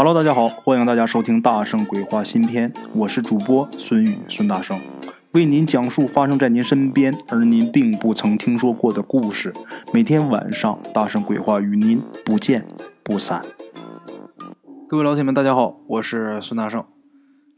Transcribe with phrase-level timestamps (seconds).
[0.00, 4.78] Hello，大家好，欢迎大家收听《大圣鬼话》新篇，我是主播孙宇孙大圣，
[5.32, 9.52] 为您讲述发生在您身边而您并不曾听说过的故事。
[9.92, 12.64] 每天晚上，《大圣鬼话》与您不见
[13.02, 13.42] 不散。
[14.88, 16.84] 各位老铁们，大家好，我是孙大圣。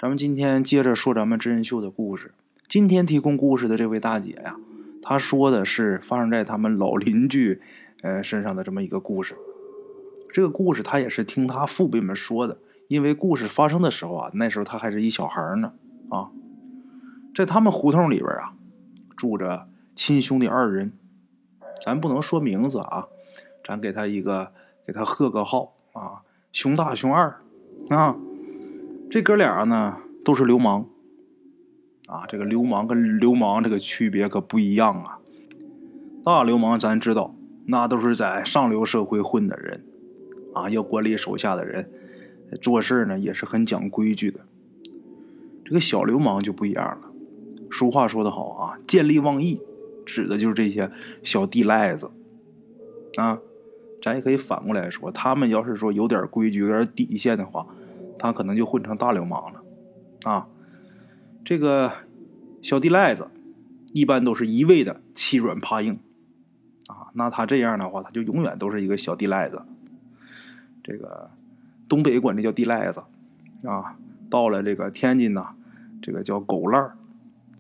[0.01, 2.33] 咱们今天接着说咱们真人秀的故事。
[2.67, 4.57] 今天提供故事的这位大姐呀，
[5.03, 7.61] 她说的是发生在他们老邻居
[8.01, 9.37] 呃身上的这么一个故事。
[10.33, 12.59] 这个故事他也是听他父辈们说的，
[12.89, 15.73] 因为故事发生的时候啊，那时候他还是一小孩呢
[16.09, 16.31] 啊，
[17.35, 18.53] 在他们胡同里边啊，
[19.17, 20.93] 住着亲兄弟二人，
[21.85, 23.09] 咱不能说名字啊，
[23.65, 24.53] 咱给他一个
[24.87, 26.23] 给他贺个号啊，
[26.53, 27.41] 熊大熊二
[27.89, 28.17] 啊，
[29.11, 30.87] 这哥俩呢都是流氓
[32.07, 35.19] 啊，这个流氓跟流氓这个区别可不一样啊，
[36.25, 37.35] 大流氓咱知道，
[37.67, 39.85] 那都是在上流社会混的人。
[40.55, 41.91] 啊，要管理手下的人，
[42.61, 44.41] 做事呢也是很讲规矩的。
[45.65, 47.11] 这个小流氓就不一样了。
[47.71, 49.61] 俗话说得好啊，见利忘义，
[50.05, 50.91] 指的就是这些
[51.23, 52.11] 小地赖子。
[53.17, 53.39] 啊，
[54.03, 57.67] 咱也可以反过来说，他们要是说有点规矩、有点底线的话，
[58.19, 59.63] 他可能就混成大流氓了。
[60.25, 60.49] 啊，
[61.45, 61.93] 这个
[62.61, 63.29] 小地赖子
[63.93, 66.01] 一般都是一味的欺软怕硬。
[66.89, 69.63] 啊，那他这样的话，他就永远都是一个小地赖子。
[70.83, 71.31] 这个
[71.89, 73.03] 东北管这叫地赖子，
[73.65, 73.97] 啊，
[74.29, 75.47] 到了这个天津呢，
[76.01, 76.97] 这个叫狗烂儿，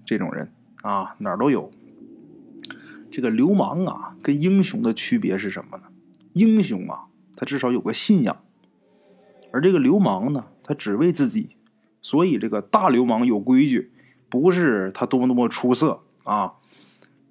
[0.04, 0.50] 这种人
[0.82, 1.70] 啊哪儿都有。
[3.10, 5.84] 这个流氓啊跟英雄的区别是什么呢？
[6.32, 8.40] 英雄啊他至少有个信仰，
[9.50, 11.50] 而这个流氓呢他只为自己，
[12.00, 13.90] 所以这个大流氓有规矩，
[14.28, 16.52] 不是他多么多么出色啊，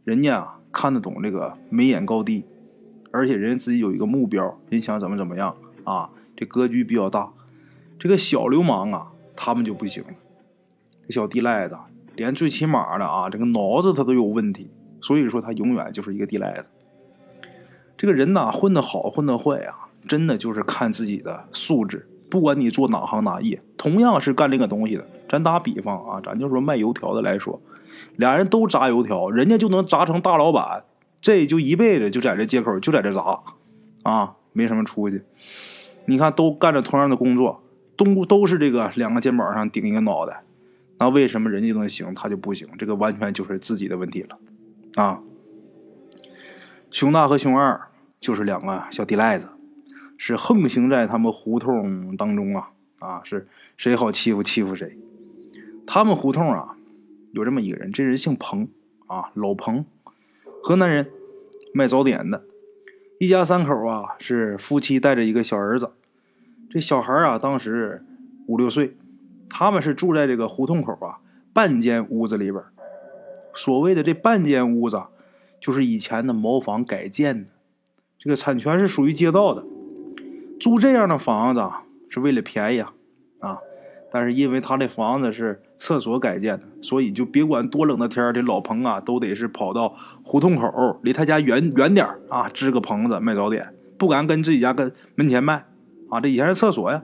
[0.04, 2.44] 人家啊看得懂这个眉眼高低，
[3.12, 5.56] 而且人家自己有一个目标，人想怎么怎么样。
[5.90, 7.32] 啊，这格局比较大。
[7.98, 10.10] 这个小流氓啊，他们就不行了。
[11.08, 11.78] 这小地赖子，
[12.16, 14.70] 连最起码的啊，这个脑子他都有问题。
[15.02, 16.70] 所以说，他永远就是一个地赖子。
[17.98, 22.08] 这个人呐，混得好，混得坏啊，真的就是看自己的素质。
[22.30, 27.60] 不管你做哪行哪业，同样是干这个东西的，咱打比方啊，咱就说卖油条的来说，
[28.18, 30.84] 俩人都炸油条，人家就能炸成大老板，
[31.22, 33.40] 这就一辈子就在这街口就在这炸，
[34.04, 35.22] 啊，没什么出息。
[36.10, 37.64] 你看，都干着同样的工作，
[37.96, 40.44] 都都是这个两个肩膀上顶一个脑袋，
[40.98, 42.68] 那为什么人家能行，他就不行？
[42.80, 44.40] 这个完全就是自己的问题了，
[44.96, 45.22] 啊！
[46.90, 47.80] 熊大和熊二
[48.20, 49.50] 就是两个小地赖子，
[50.18, 53.22] 是横行在他们胡同当中啊啊！
[53.24, 54.98] 是谁好欺负欺负谁。
[55.86, 56.76] 他们胡同啊，
[57.34, 58.68] 有这么一个人，这人姓彭
[59.06, 59.86] 啊，老彭，
[60.64, 61.12] 河南人，
[61.72, 62.44] 卖早点的，
[63.20, 65.92] 一家三口啊，是夫妻带着一个小儿子。
[66.70, 68.04] 这小孩啊，当时
[68.46, 68.96] 五六岁，
[69.50, 71.18] 他们是住在这个胡同口啊
[71.52, 72.64] 半间屋子里边。
[73.56, 75.02] 所谓的这半间屋子，
[75.60, 77.50] 就是以前的茅房改建的，
[78.20, 79.64] 这个产权是属于街道的。
[80.60, 81.64] 租这样的房子
[82.10, 82.94] 是为了便宜啊，
[83.40, 83.58] 啊！
[84.12, 95.66] 但是因为他这房子是厕所改建的，所以就别管多冷的天这老彭啊都得是跑到胡同口，离他家远远点啊，支个棚子卖早点，不敢跟自己家跟门前卖。
[96.10, 97.04] 啊，这以前是厕所呀。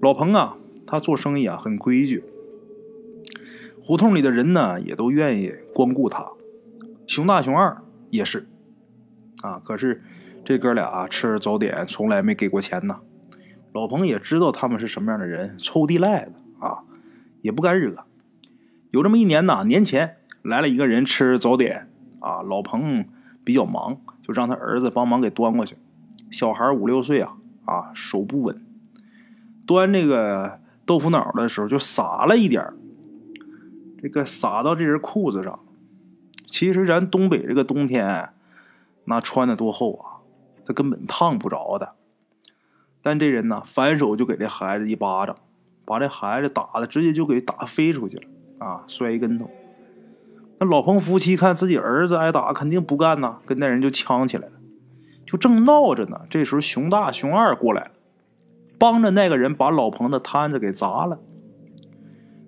[0.00, 2.22] 老彭啊，他做生意啊很规矩，
[3.82, 6.28] 胡同里的人呢也都愿意光顾他。
[7.06, 8.46] 熊大、熊二也是，
[9.42, 10.02] 啊，可是
[10.44, 13.00] 这哥俩吃早点从来没给过钱呢。
[13.72, 16.84] 老彭也知道他们是什么样的人，臭地赖子啊，
[17.42, 18.04] 也不敢惹。
[18.90, 21.88] 有这么一年呐，年前来了一个人吃早点，
[22.20, 23.06] 啊，老彭
[23.42, 25.76] 比较忙，就让他儿子帮忙给端过去。
[26.30, 27.34] 小孩五六岁啊。
[27.68, 28.64] 啊，手不稳，
[29.66, 32.66] 端这个豆腐脑的时候就洒了一点
[34.00, 35.60] 这个洒到这人裤子上。
[36.46, 38.30] 其实咱东北这个冬天，
[39.04, 40.24] 那穿的多厚啊，
[40.64, 41.92] 他根本烫不着的。
[43.02, 45.36] 但这人呢，反手就给这孩子一巴掌，
[45.84, 48.22] 把这孩子打的直接就给打飞出去了
[48.66, 49.50] 啊，摔一跟头。
[50.58, 54.52] 那老彭夫妻看自己儿子挨打，肯定不干呐，跟那人就呛起来了。
[55.28, 57.90] 就正闹着呢，这时候熊大、熊二过来了，
[58.78, 61.18] 帮着那个人把老彭的摊子给砸了。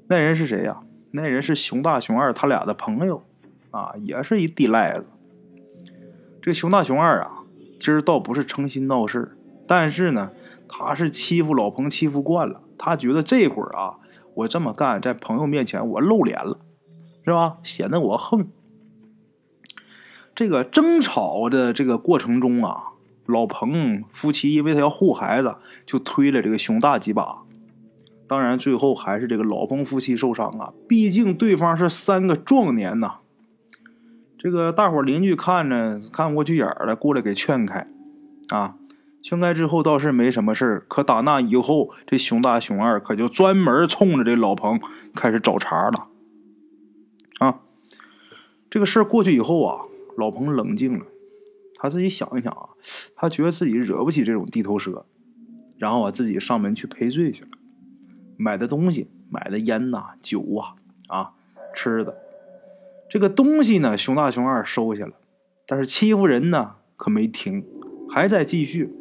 [0.09, 0.81] 那人是谁呀？
[1.11, 3.23] 那人是熊大、熊二他俩的朋友，
[3.71, 5.05] 啊，也是一地赖子。
[6.41, 7.45] 这熊大、熊二啊，
[7.79, 9.37] 今儿倒不是诚心闹事
[9.69, 10.31] 但是呢，
[10.67, 13.99] 他是欺负老彭欺负惯了，他觉得这会儿啊，
[14.33, 16.57] 我这么干在朋友面前我露脸了，
[17.27, 17.59] 是吧？
[17.63, 18.49] 显得我横。
[20.35, 22.93] 这个争吵的这个过程中啊，
[23.27, 25.57] 老彭夫妻因为他要护孩子，
[25.87, 27.43] 就推了这个熊大几把。
[28.27, 33.17] 当然，最后还是这个老彭夫妻受伤啊，毕竟对方是三个壮年呐。
[34.39, 37.89] 这个大伙邻居看着看不过去眼了，过来给劝开，
[38.49, 38.77] 啊，
[39.21, 44.81] 劝开之后倒是没什么事可打那以后，这熊大熊二可就专门冲着这老彭
[45.15, 46.07] 开始找茬了。
[47.41, 47.61] 啊，
[48.71, 49.85] 这个事儿过去以后啊，
[50.21, 51.07] 老彭冷静了，
[51.75, 52.69] 他自己想一想啊，
[53.17, 55.07] 他觉得自己惹不起这种地头蛇，
[55.79, 57.49] 然后啊，自己上门去赔罪去了，
[58.37, 60.77] 买的东西，买的烟呐、酒啊、
[61.09, 61.33] 啊
[61.75, 62.17] 吃的。
[63.09, 65.15] 这个东西呢，熊大熊二收下了，
[65.67, 67.65] 但是欺负人呢可没停，
[68.09, 68.95] 还在继续。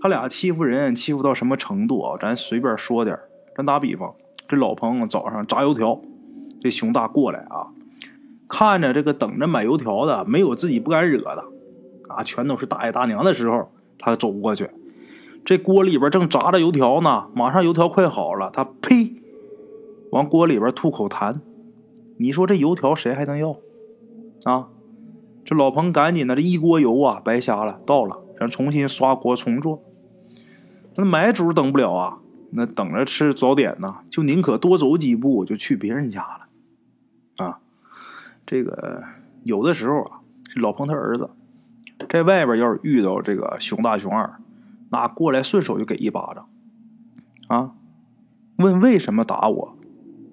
[0.00, 2.18] 他俩欺负人，欺负到什么程度啊？
[2.20, 3.18] 咱随便说点
[3.54, 4.14] 咱打比方，
[4.48, 6.00] 这老彭早上炸油条，
[6.60, 7.72] 这熊大过来啊，
[8.48, 11.44] 看着这个等着买油条的没有自己不敢惹的，
[12.08, 14.70] 啊，全都是大爷大娘的时候，他走过去，
[15.44, 19.12] 这锅里边正炸着油条呢，马上油条快好了，他呸，
[20.10, 21.40] 往锅里边吐口痰。
[22.18, 23.56] 你说这油条谁还能要？
[24.44, 24.68] 啊，
[25.44, 29.82] 这老彭赶紧的，这一锅油啊，白瞎了，倒了，咱重新刷锅重做。
[30.94, 32.18] 那买主等不了啊，
[32.52, 36.45] 那等着吃早点呢，就宁可多走几步，就去别人家了。
[38.46, 39.02] 这个
[39.42, 40.20] 有的时候啊，
[40.54, 41.30] 老彭他儿子
[42.08, 44.38] 在外边要是遇到这个熊大熊二，
[44.90, 46.48] 那过来顺手就给一巴掌。
[47.48, 47.72] 啊，
[48.56, 49.76] 问为什么打我？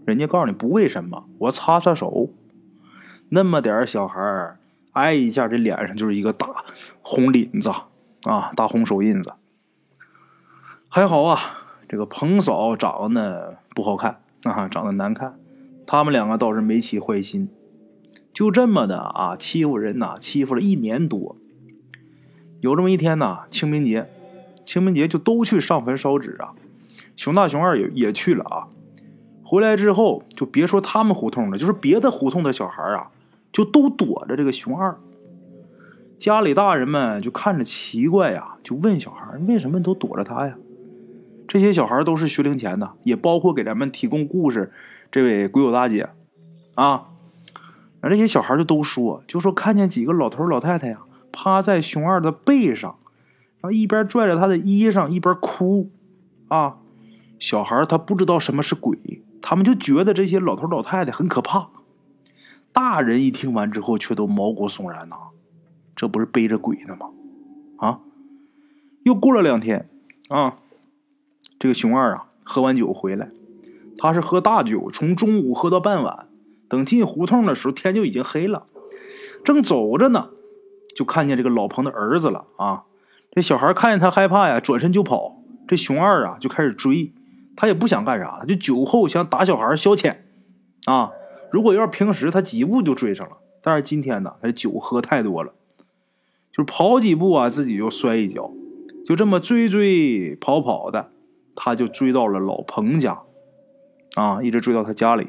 [0.06, 2.30] 人家告诉你不为什么，我擦擦手，
[3.30, 4.58] 那么点小孩
[4.92, 6.66] 挨一下，这脸上就是一个大
[7.02, 7.72] 红领子
[8.24, 9.34] 啊，大红手印子。
[10.90, 11.40] 还好啊，
[11.88, 15.40] 这个彭嫂长得不好看啊，长得难看。
[15.88, 17.50] 他们两个倒是没起坏心，
[18.34, 21.38] 就这么的啊，欺负人呐，欺负了一年多。
[22.62, 24.10] 有这么一天呐，清明节，
[24.66, 26.54] 清明节就都去上坟烧纸啊。
[27.16, 28.68] 熊大熊二也也去了啊。
[29.44, 33.12] 回来之后，就别说他们胡同了，就是别的胡同的小孩啊，
[33.52, 34.98] 就都躲着这个熊二。
[36.18, 40.56] 家里大人们就看着奇怪呀，就问小孩为什么都躲着他呀？
[41.48, 44.72] 这些小孩都是学龄前的，也包括给咱们提供故事
[45.12, 46.10] 这位鬼友大姐
[46.74, 47.10] 啊。
[48.04, 51.00] 而这些小孩就都说，就说看见几个老头老太太呀，
[51.32, 52.98] 趴在熊二的背上，
[53.62, 55.90] 然后一边拽着他的衣裳，一边哭
[56.50, 56.78] 啊。
[57.40, 59.24] 小孩他不知道什么是鬼。
[59.42, 61.68] 他们就觉得这些老头老太太很可怕，
[62.72, 65.16] 大人一听完之后却都毛骨悚然呐，
[65.96, 67.08] 这不是背着鬼呢吗？
[67.78, 68.00] 啊！
[69.04, 69.90] 又过了两天，
[70.30, 70.56] 啊，
[71.60, 73.32] 这个熊二啊喝完酒回来，
[73.98, 76.28] 他是喝大酒，从中午喝到傍晚，
[76.68, 78.68] 等进胡同的时候天就已经黑了，
[79.44, 80.30] 正走着呢，
[80.96, 82.84] 就看见这个老彭的儿子了啊！
[83.32, 87.14] 这小孩看见他害怕呀，转身就跑，这熊二啊就开始追。
[87.56, 90.18] 他也不想干啥，就酒后想打小孩消遣，
[90.86, 91.12] 啊！
[91.52, 93.38] 如果要是平时，他几步就追上了。
[93.62, 95.54] 但是今天呢，他酒喝太多了，
[96.52, 98.52] 就是跑几步啊，自己就摔一跤，
[99.06, 101.12] 就这么追追跑跑的，
[101.56, 103.22] 他就追到了老彭家，
[104.16, 105.28] 啊，一直追到他家里。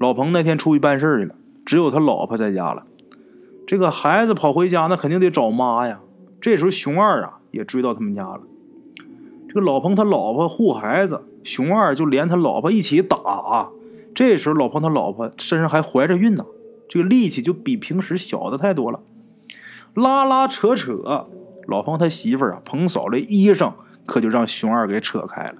[0.00, 1.34] 老彭那天出去办事去了，
[1.66, 2.84] 只有他老婆在家了。
[3.66, 6.00] 这个孩子跑回家，那肯定得找妈呀。
[6.40, 8.40] 这时候熊二啊也追到他们家了。
[9.46, 11.22] 这个老彭他老婆护孩子。
[11.42, 13.70] 熊二就连他老婆一起打！
[14.14, 16.44] 这时候老彭他老婆身上还怀着孕呢，
[16.86, 19.00] 这个力气就比平时小的太多了。
[19.94, 21.28] 拉拉扯扯，
[21.66, 23.72] 老彭他媳妇啊，彭嫂的衣裳
[24.04, 25.54] 可就让熊二给扯开了。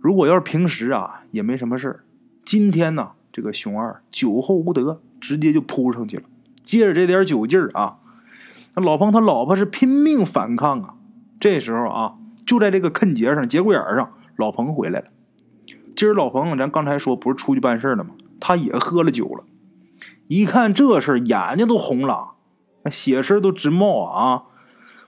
[0.00, 2.00] 如果要是平时啊，也没什么事
[2.44, 6.24] 今天呢，这个熊二酒后无德，直接就扑上去了。
[6.62, 7.98] 借着这点酒劲儿啊，
[8.74, 10.94] 那老彭他老婆是拼命反抗啊。
[11.40, 12.14] 这时候啊，
[12.46, 14.12] 就在这个坑节上、节骨眼上。
[14.36, 15.06] 老彭回来了，
[15.94, 18.10] 今儿老彭，咱刚才说不是出去办事了吗？
[18.40, 19.44] 他也喝了酒了，
[20.26, 22.32] 一看这事眼睛都红了，
[22.82, 24.42] 那血丝都直冒啊！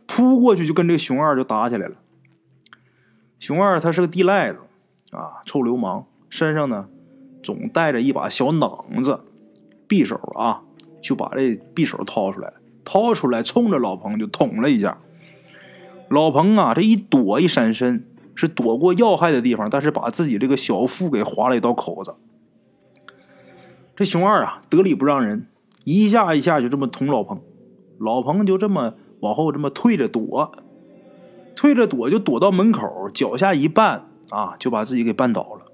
[0.06, 1.96] 扑过去就跟这熊二就打起来了。
[3.40, 4.60] 熊二他是个地赖子
[5.10, 6.86] 啊，臭流氓，身上呢
[7.46, 9.20] 总带着一把小囊子，
[9.88, 10.62] 匕首啊，
[11.00, 12.52] 就把这匕首掏出来，
[12.84, 14.98] 掏出来冲着老彭就捅了一下。
[16.08, 18.04] 老彭啊，这一躲一闪身。
[18.38, 22.16] 是躲过要害的地方，但是把自己这个小腹给划了一道口子。
[23.96, 25.46] 这熊二啊，得理不让人，
[25.84, 27.40] 一下一下就这么捅老彭，
[27.98, 30.52] 老彭就这么往后这么退着躲，
[31.54, 35.65] 退着躲就躲到门口，脚下一绊啊，就把自己给绊倒了。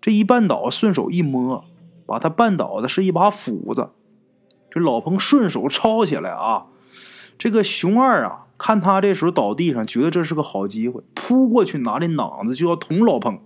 [0.00, 1.64] 这一绊倒，顺手一摸，
[2.06, 3.90] 把他绊倒的是一把斧子。
[4.70, 6.66] 这老彭顺手抄起来啊，
[7.38, 13.40] 这个熊二啊，看他这时候倒地上，觉得这是个好机会，扑过去拿着榔子就要捅老彭。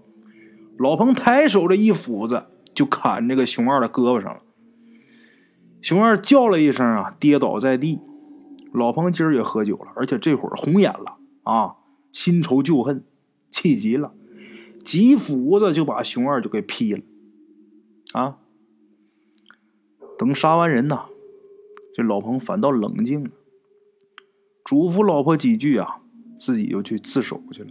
[0.78, 4.40] 老彭抬手这一斧子就砍这个熊二的胳膊上了。
[5.80, 8.00] 熊二叫了一声啊，跌倒在地。
[8.72, 11.74] 老彭今儿也喝酒了，而且这会儿红眼了啊，
[12.12, 13.04] 新仇旧恨，
[13.50, 14.12] 气急了，
[14.84, 17.02] 几斧子就把熊二就给劈了。
[18.12, 18.38] 啊，
[20.18, 21.06] 等杀完人呐，
[21.94, 23.30] 这老彭反倒冷静了。
[24.64, 26.00] 嘱咐老婆几句啊，
[26.38, 27.70] 自己又去自首去了。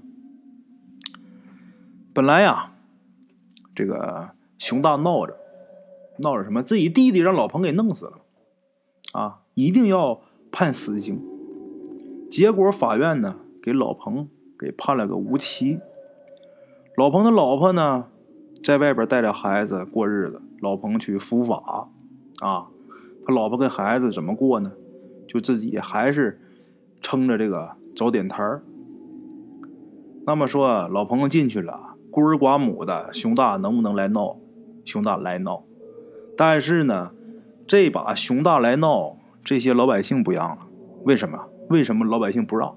[2.13, 2.73] 本来呀，
[3.75, 5.37] 这个熊大闹着，
[6.19, 6.61] 闹着什么？
[6.63, 8.21] 自己弟弟让老彭给弄死了，
[9.13, 11.21] 啊，一定要判死刑。
[12.29, 14.27] 结果法院呢，给老彭
[14.57, 15.79] 给判了个无期。
[17.01, 18.05] 老彭的老婆呢，
[18.63, 21.89] 在外边带着孩子过日子，老彭去伏法，
[22.41, 22.67] 啊，
[23.25, 24.71] 他老婆跟孩子怎么过呢？
[25.27, 26.39] 就自己还是。
[27.01, 28.61] 撑着这个早点摊儿，
[30.27, 34.37] 那么说老彭进去了，孤儿寡母的熊大能不能来闹？
[34.85, 35.63] 熊大来闹，
[36.37, 37.09] 但是呢，
[37.65, 40.59] 这把熊大来闹，这些老百姓不让了。
[41.03, 41.39] 为什么？
[41.69, 42.75] 为什么老百姓不让？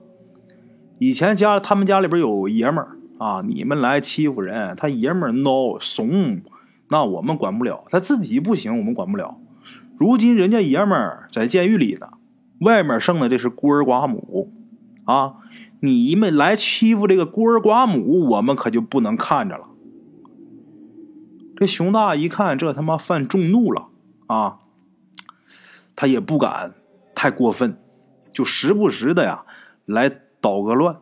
[0.98, 6.42] 以前家他们家里边有爷们儿啊，你们来欺负人，他爷们孬怂，
[6.88, 7.84] 那我们管不了。
[7.90, 9.38] 他自己不行，我们管不了。
[9.98, 12.08] 如今人家爷们在监狱里呢。
[12.60, 14.52] 外面剩的这是孤儿寡母，
[15.04, 15.34] 啊！
[15.80, 19.66] 你们来欺负这个孤儿寡母，我们可就不能看着了。
[21.56, 23.88] 这熊大一看，这他妈犯众怒了
[24.28, 24.58] 啊！
[25.96, 26.74] 他也不敢
[27.14, 27.76] 太过分，
[28.32, 29.44] 就时不时的呀
[29.84, 30.08] 来
[30.40, 30.98] 捣个乱，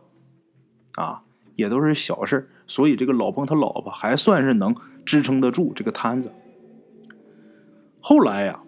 [0.95, 1.23] 啊，
[1.63, 4.75] 也都是小事所以这个老彭他老婆还算是能
[5.07, 6.31] 支撑得住这个摊子。
[8.01, 8.61] 后来呀。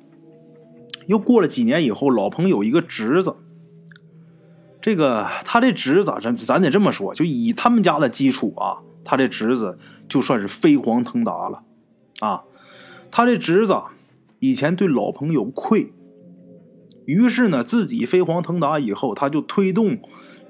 [1.06, 3.36] 又过了几年以后，老彭有一个侄子。
[4.80, 11.62] 这个他这侄子，咱咱得这么说，就以他们家的基础啊，他这侄子就算是飞黄腾达了
[12.20, 12.44] 啊。
[13.10, 13.82] 他这侄子
[14.38, 15.92] 以前对老彭有愧，
[17.04, 19.98] 于是呢，自己飞黄腾达以后，他就推动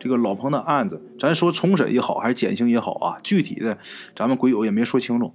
[0.04, 1.02] 这个老彭的案子。
[1.18, 3.78] 咱说重审也好，还是减刑也好啊，具体的
[4.14, 5.34] 咱们鬼友也没说清楚。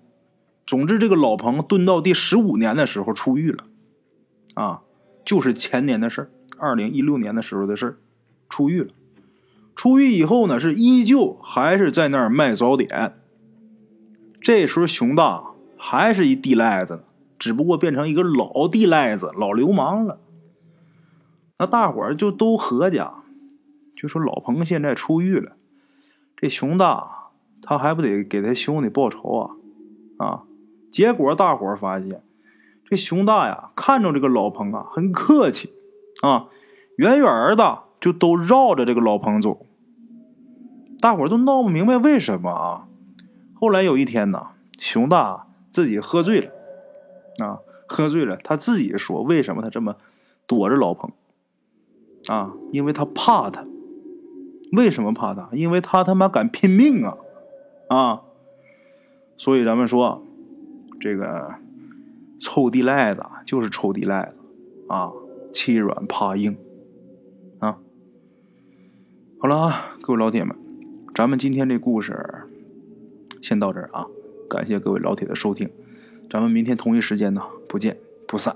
[0.67, 3.63] 总之，这个老彭蹲到第十五年的时候出狱了
[4.53, 4.81] 啊。
[5.25, 7.97] 就是前年的事儿，二零一六年的时候的事儿，
[8.47, 8.93] 出狱了。
[9.75, 13.13] 出狱以后呢，是依旧还是在那儿卖早点。
[14.39, 15.43] 这时候熊大
[15.77, 17.03] 还是一地赖子，
[17.39, 20.19] 只不过变成一个老地赖子、老流氓了。
[21.57, 23.15] 那大伙儿就都合家，
[23.99, 25.57] 就说老彭现在出狱了，
[26.37, 29.29] 这熊大他还不得给他兄弟报仇
[30.17, 30.25] 啊？
[30.25, 30.43] 啊！
[30.89, 32.23] 结果大伙儿发现。
[32.85, 35.73] 这熊大呀，看着这个老彭啊，很客气，
[36.21, 36.47] 啊，
[36.95, 39.65] 远远的就都绕着这个老彭走。
[41.01, 42.87] 大伙都闹不明白为什么啊。
[43.53, 44.47] 后来有一天呢，
[44.79, 46.51] 熊大自己喝醉了，
[47.45, 49.97] 啊，喝醉了，他自己说为什么他这么
[50.47, 51.11] 躲着老彭，
[52.29, 53.65] 啊，因为他怕他。
[54.71, 55.49] 为什么怕他？
[55.53, 57.17] 因为他他妈敢拼命啊，
[57.87, 58.21] 啊，
[59.37, 60.23] 所以咱们说
[60.99, 61.55] 这个。
[62.41, 64.33] 臭地赖子就是臭地赖子，
[64.87, 65.11] 啊，
[65.51, 66.55] 欺软怕硬，
[67.59, 67.77] 啊，
[69.39, 70.55] 好了啊，各位老铁们，
[71.13, 72.17] 咱们今天这故事
[73.41, 74.07] 先到这儿啊，
[74.49, 75.69] 感谢各位老铁的收听，
[76.29, 78.55] 咱们明天同一时间呢，不见不散。